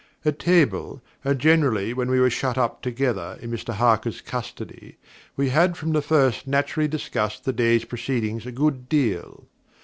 [0.25, 4.97] At table, and generally when we were shut up together in Mr Harker's custody,
[5.37, 9.45] we had from the first naturally discussed the day's proceedings a good deal.